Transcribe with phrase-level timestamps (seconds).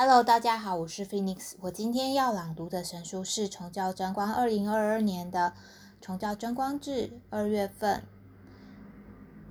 [0.00, 1.54] Hello，大家好，我是 Phoenix。
[1.58, 5.52] 我今天要朗读的神书是《崇教真光》二零二二年的
[6.00, 8.04] 《崇教真光志》二月份，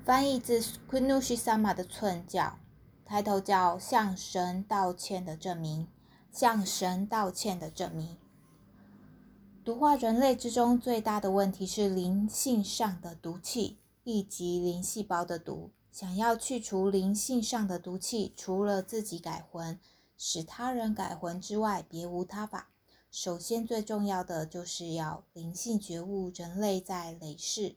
[0.05, 2.59] 翻译自 Quenushi Sama 的寸教，
[3.05, 5.89] 抬头叫向神道歉的证明，
[6.31, 8.15] 向神道歉的证明。
[9.65, 15.71] 毒化人类之中最大的问题是灵性上的毒气，以及灵细胞的毒。
[15.91, 19.77] 想要去除灵性上的毒气，除了自己改魂，
[20.17, 22.69] 使他人改魂之外，别无他法。
[23.11, 27.75] 首先，最重要的就是要灵性觉悟人类在累世、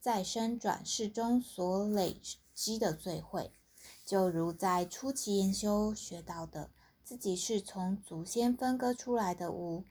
[0.00, 2.20] 再生转世中所累
[2.54, 3.52] 积的罪慧。
[4.04, 6.70] 就如在初期研修学到的，
[7.04, 9.84] 自己是从祖先分割出来的无，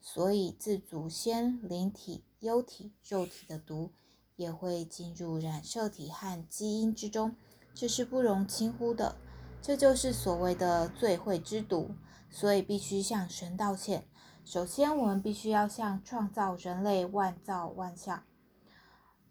[0.00, 3.90] 所以自祖先灵体、幽体、肉体的毒。
[4.36, 7.36] 也会进入染色体和基因之中，
[7.74, 9.14] 这是不容轻忽的。
[9.62, 11.94] 这就是所谓的罪会之毒，
[12.28, 14.06] 所以必须向神道歉。
[14.44, 18.24] 首先，我们必须要向创造人类万造万象，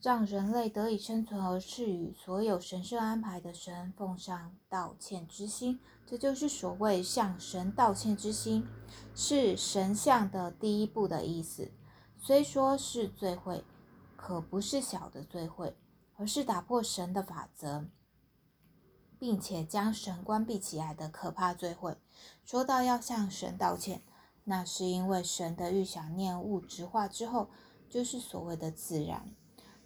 [0.02, 5.80] 让人类得以生存而赐予所有神圣安排的神奉上道歉之心。
[6.06, 8.68] 这就是所谓向神道歉之心，
[9.14, 11.72] 是神像的第一步的意思。
[12.18, 13.64] 虽说是罪会。
[14.22, 15.78] 可不是小的罪会，
[16.18, 17.86] 而是打破神的法则，
[19.20, 21.98] 并且将神关闭起来的可怕罪会。
[22.44, 24.02] 说到要向神道歉，
[24.46, 27.50] 那是因为神的预想念物质化之后，
[27.90, 29.36] 就是所谓的自然，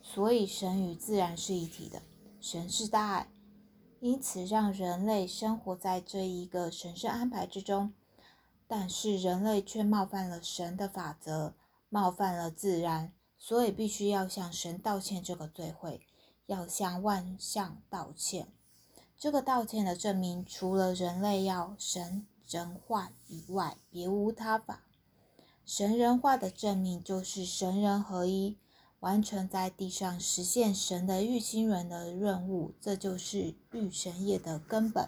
[0.01, 2.03] 所以神与自然是一体的。
[2.39, 3.27] 神是大爱，
[3.99, 7.93] 因此让人类生活在这一个神圣安排之中。
[8.67, 11.53] 但是人类却冒犯了神的法则，
[11.89, 13.13] 冒犯了自然。
[13.37, 15.99] 所以必须要向神道歉，这个罪会
[16.45, 18.47] 要向万象道歉。
[19.23, 24.81] 这个道歉的证明，除了人类要神人化以外，别无他法。
[25.65, 28.57] 神人化的证明就是神人合一，
[28.99, 35.07] 完成在地上实现神的育心人的任务，这就是育神业的根本。